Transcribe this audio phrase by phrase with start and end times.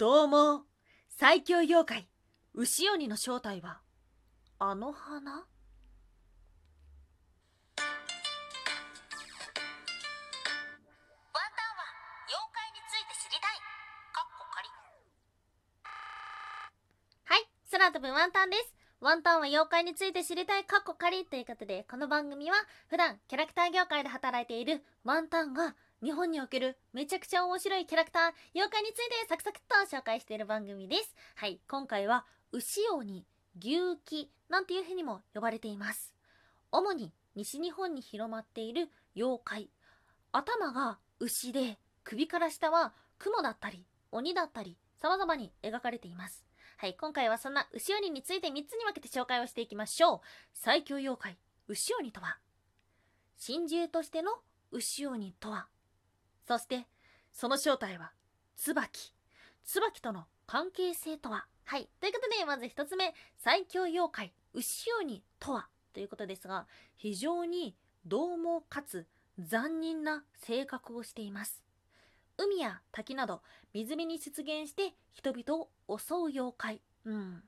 [0.00, 0.62] どうも
[1.18, 2.08] 最強妖怪
[2.54, 3.82] 牛鬼の正体は
[4.58, 5.30] あの花？
[5.30, 5.44] ワンタンは
[12.30, 13.60] 妖怪について知りたい。
[14.14, 14.68] かっこ仮。
[17.24, 18.74] はい、空飛ぶワンタンです。
[19.02, 22.56] ワンタンは妖怪について知りたいカッコ仮ということで、この番組は
[22.88, 28.22] 普段キャラクター業界で働いているワンタンが日本におけるめちゃくちゃ面白いキャラクター、
[28.54, 31.14] 妖怪についてサクサクっと紹介している番組です。
[31.34, 33.26] はい、今回は牛鬼、
[33.58, 36.14] 牛鬼なんていう風にも呼ばれています。
[36.72, 39.70] 主に西日本に広まっている妖怪。
[40.32, 46.46] 頭が牛で、首から下は雲だったり、鬼だったり、様々に描かれています。
[46.78, 50.20] はい、今回はそんな牛鬼について3つに分けて紹介をしていきましょう。
[50.54, 51.36] 最強妖怪、
[51.68, 52.38] 牛鬼とは
[53.38, 54.32] 神獣としての
[54.70, 55.68] 牛鬼とは
[56.50, 56.88] そして、
[57.30, 58.10] その正体は、
[58.56, 59.14] 椿。
[59.62, 61.46] 椿との関係性とは？
[61.62, 61.88] はい。
[62.00, 65.68] ということで、まず一つ目、最強妖怪、牛鬼とは？
[65.92, 69.06] ということですが、非常に獰猛かつ
[69.38, 71.62] 残忍な性格をしています。
[72.36, 76.82] 海や滝など水辺に出現して人々を襲う妖怪。
[77.04, 77.44] うん。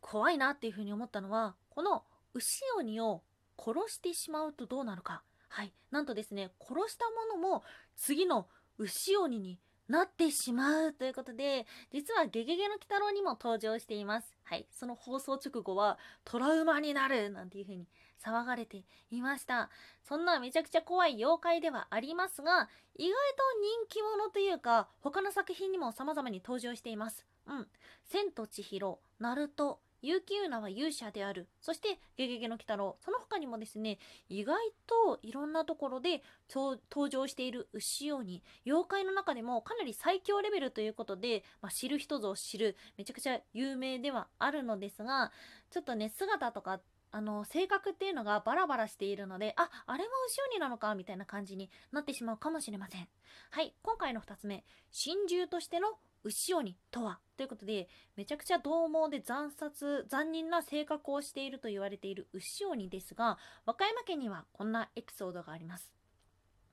[0.00, 3.22] 怖いなっていうふうに思ったのは、この牛鬼を
[3.58, 5.22] 殺してしまうとどうなるか。
[5.50, 5.72] はい。
[5.90, 7.64] なんとですね、殺したものも
[7.98, 14.34] 次の牛鬼になってしまうということで、実はゲゲゲの鬼太郎にも登場しています。
[14.44, 14.66] はい。
[14.70, 17.88] その放送直後はトラウマになるなんていうふうに
[18.22, 19.70] 騒がれていました。
[20.04, 23.16] そんなめちゃくちゃ怖い妖怪ではありますが、意外と
[23.60, 27.24] 人気者というか、他の作品にも様々に登場しています。
[27.46, 27.66] うん。
[28.04, 31.48] 千と千尋、ナルト、結城ユナは勇者である。
[31.60, 32.96] そして、ゲゲゲの鬼太郎。
[33.00, 38.42] その他にもですね、意外といろんなところで登場している牛鬼。
[38.66, 45.32] 妖怪の中でもかなり最強レベルということで、まあ、知る人ぞ知る、めちゃくちゃ有名ではあるのですが、
[45.70, 53.08] ちょっとね、姿とか、あの、性格っていうのがバラバラしているので、あ、あれも牛鬼なのかみたいな感じになってしまうかもしれません。
[53.50, 65.92] はい、今回の二つ目、神獣としての牛鬼とはということで、めちゃくちゃ獰猛で残殺、残忍な性格をしていると言われている牛鬼ですが、和歌山県にはこんなエピソードがあります。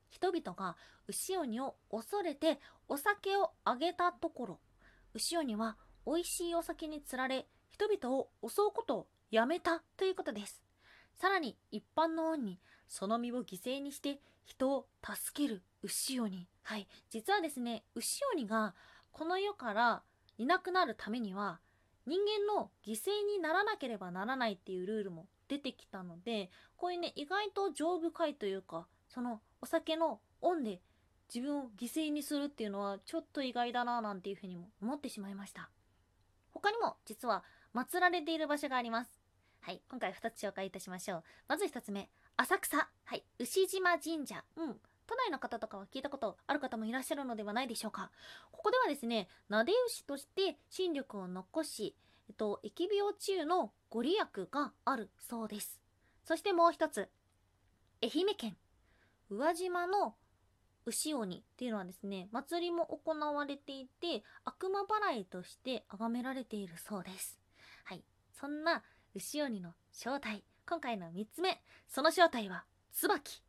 [0.08, 0.76] 人々が
[1.08, 2.58] 牛鬼を恐れて
[2.88, 4.60] お酒をあげたところ、
[5.14, 10.62] 牛鬼は美味しいお酒につられ、人々を襲うことをやめたということです。
[11.14, 16.48] さらに一般の恩にその身を犠牲にして人を助ける牛鬼。
[16.62, 16.88] はい。
[17.10, 18.74] 実はですね、牛鬼が
[19.16, 20.02] この世から
[20.36, 21.58] いなくなるためには
[22.06, 30.82] 人間の犠牲にならなければならないっていうルールも出てきたので、こういうね、意外と情深いというか、そのお酒の恩で
[31.34, 35.70] 自分を犠牲にするっていうのはちょっと意外だななんていうふうにも思ってしまいました。
[36.52, 37.42] 他にも実は
[37.74, 39.10] 祀られている場所があります。
[39.62, 41.24] はい、今回2つ紹介いたしましょう。
[41.48, 42.76] まず1つ目、浅草。
[43.04, 44.44] はい、牛島神社。
[44.56, 44.76] うん。
[45.06, 48.10] 都内の方とかは聞いたことある方もいらっしゃるのではないでしょうか。
[48.52, 51.96] ここではですね、撫で牛として新力を残し、
[52.28, 55.80] えっと、疫病中のご利益があるそうです。
[56.24, 57.08] そしてもう一つ、
[58.02, 58.56] 愛媛県、
[59.30, 60.14] 宇和島の
[60.86, 67.38] 牛鬼っていうのはですね、祭りも行われていて、悪魔払いとして崇められているそうです。
[67.84, 68.04] はい。
[68.32, 68.82] そんな
[69.14, 73.45] 牛鬼の正体、今回の3つ目、その正体は、椿。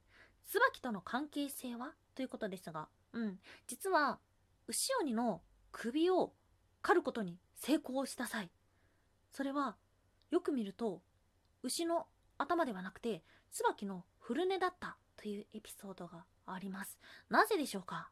[0.47, 1.93] 椿との関係性は？
[2.15, 3.39] ということですが、うん。
[3.67, 4.19] 実は、
[4.67, 5.41] 牛鬼の
[5.71, 6.33] 首を
[6.81, 8.49] 狩ることに成功した際、
[9.31, 9.75] それは、
[10.31, 11.01] よく見ると、
[11.63, 12.07] 牛の
[12.37, 16.97] 頭ではなくて、椿の古根だったというエピソードがあります。
[17.29, 18.09] なぜでしょうか？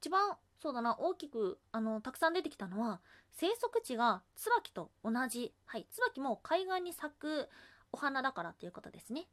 [0.00, 3.00] 一番、そうだな、大きく、あの、たくさん出てきたのは、
[3.32, 5.54] 生息地が椿と同じ。
[5.64, 7.48] はい、椿も海岸に咲く
[7.92, 9.28] お花だからということですね。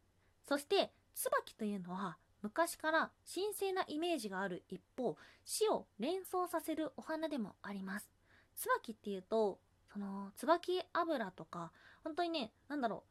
[0.47, 8.11] そして、椿というのは、昔から神聖なイメージがある一方、死を連想させるお花でもあります。
[8.55, 9.59] 椿っていうと、
[9.91, 11.71] その、椿油とか、
[12.03, 13.09] 本当にね、なんだろう、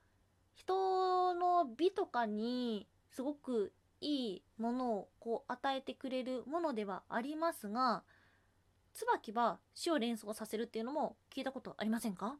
[0.54, 8.04] 人の美とかにすごくいいものをこう与えてくれるものではありますが、
[8.92, 12.36] 椿は死を連想させるっていうのも聞いたことありませんか？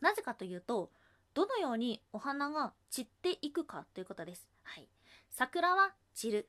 [0.00, 0.90] なぜかというと、
[1.34, 4.48] どのようにお花が散っていくかということです。
[4.66, 4.88] はい。
[5.30, 6.48] 桜は散る。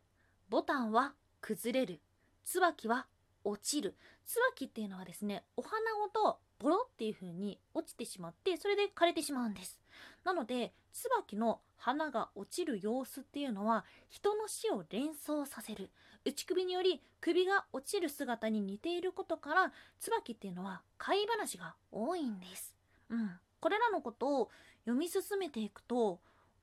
[0.49, 2.01] ボタンは崩れる。
[2.43, 3.07] 椿は
[3.43, 3.95] 落ちる。
[4.25, 9.79] 椿っていうのはですね、お花ごとボロっていう風に落ちてしまって、それで枯れてしまうんです。
[10.23, 15.91] なので、椿の花が落ちる様子っていうのは、人の死を連想させる。
[16.25, 22.75] 内首により首が落ちる姿に似ていることから椿っていうのは怪話が多いんです。
[23.09, 23.31] うん、
[23.61, 24.49] これらのことを
[24.83, 26.19] 読み進めていくと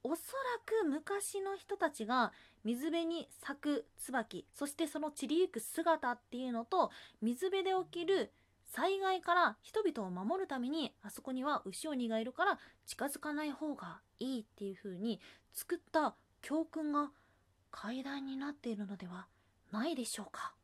[0.06, 6.90] おそらく昔の人たちが水辺に咲く椿そしてその散りゆく姿っていうのと
[7.22, 8.30] 水辺で起きる
[8.66, 15.20] 災害から人々を守るためにあそこには牛鬼がいるから近づかない方がいいっていう風に
[15.54, 17.10] 作った教訓が
[17.70, 19.26] 階段になっているのでは
[19.72, 20.54] ないでしょうか。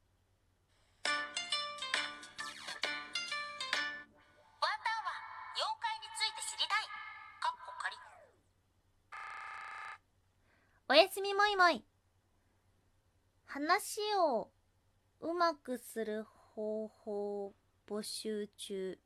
[11.40, 11.84] おやすみもいもい。
[13.46, 14.50] 話を
[15.20, 17.54] うまくする方法
[17.88, 18.98] 募集中。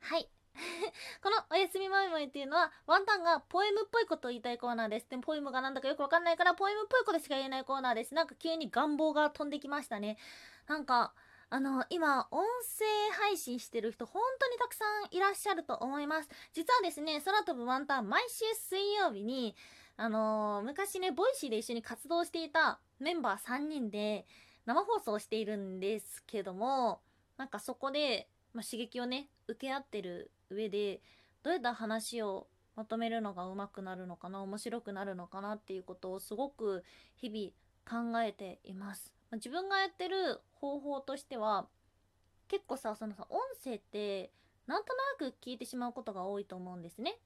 [0.00, 0.28] はい。
[1.22, 5.08] このおやすみもいもいっていうのはワンタンがポエムっぽいことを言いたいコーナーです。
[5.08, 8.12] でもポエムがなんだかよくわかんないからポエムっぽいことしか言えないコーナーです。
[8.12, 10.18] なんか急に願望が飛んできましたね。
[10.66, 11.14] なんか
[11.48, 12.44] あの今音
[12.78, 16.28] 声配信してる人本当にたくさんいらっしゃると思います。
[16.52, 19.56] 実はですね空飛ぶワンタン毎週水曜日に
[20.00, 24.26] あのー昔ね、ボイシーで一緒に活動していたメンバー3人で
[24.64, 27.00] 生放送をしているんですけども、
[27.36, 31.00] なんかそこで、まあ、刺激をね、受け合ってる上で、
[31.42, 32.46] どうやった話を
[32.76, 36.84] まとめるのが上手くなるのかな、面白くなるのかなっていうことをすごく
[37.16, 39.12] 日々考えています。
[39.32, 41.66] まあ自分がやってる方法としては、
[42.46, 44.30] 結構さ、そのさ、音声って、
[44.68, 47.18] なんとなく聞いてしまうことが多いと思うんですね。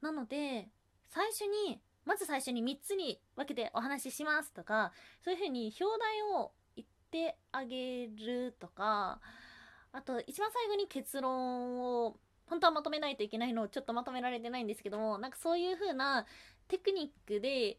[0.00, 0.68] なので、
[1.08, 4.92] 最初に、まず最初に3つに分けてお話ししますとか、
[5.22, 9.20] そういうふうに表題を言ってあげるとか、
[9.92, 12.16] あと一番最後に結論を
[12.46, 16.26] 本当はまとめないといけないのをちょっとまとめられてないんですけども、なんかそういう風な
[16.68, 17.78] テクニックで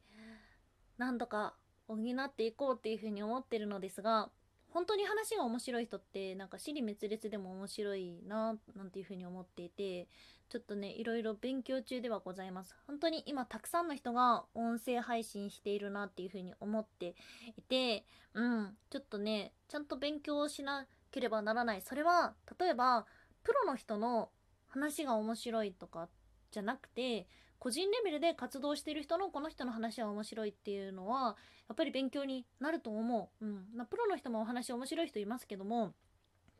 [0.97, 1.55] 何度か
[1.87, 4.29] 補っていこうっていう風に思ってるのですが、
[4.69, 10.07] 本当に話が面白い人ってなんか尻滅裂でも面白いななんていう風に思っていて
[10.51, 17.15] ちょっとねいろいろ勉強中ではございます本当に今たくさんの人が音声配信しているなっていう風に思って
[17.57, 18.03] いて
[18.33, 23.05] うんちょっとねちゃんと勉強しなければならないそれは例えば
[23.43, 24.29] プロの人の
[24.67, 26.09] 話が面白いとか
[26.51, 27.27] じゃなくて
[27.59, 31.37] 個人レベルで活動している人のこの人の話は面白いっていうのは
[31.69, 33.45] やっぱり勉強になると思う。
[33.45, 33.65] うん。
[33.75, 35.93] まあ、プロの人もお話面白い人いますけども、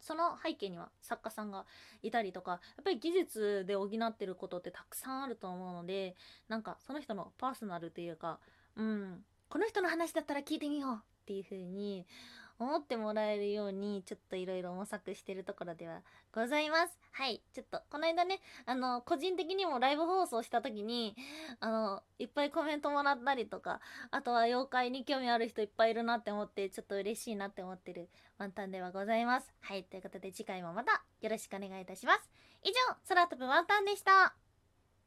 [0.01, 1.65] その背景には作家さんが
[2.01, 6.15] いたりとか、やっぱり技術で補ってることってたくさんあると思うので、
[6.49, 8.39] なんかその人のパーソナルというか、
[8.75, 12.05] うん、この人の話だったら聞いてみようっていうふうに
[12.61, 16.99] 思ってもらえるように、ちょっといろいろ模索してるところではございます。
[17.11, 17.41] はい。
[17.53, 21.15] ちょっと、この間ね、あの、個人的にもライブ放送した時に、
[21.59, 23.81] あの、いっぱいコメントもらったりとか、
[24.11, 29.51] あとは妖怪に興味ある人いっぱいいるなって思って、ちょっと嬉しいなって思ってるワンタンではございます。
[29.61, 29.83] はい。
[29.83, 32.29] ということで次回もまたよろしくお願いいたします。
[32.63, 32.73] 以上、
[33.07, 34.40] 空飛ぶワンタンでした。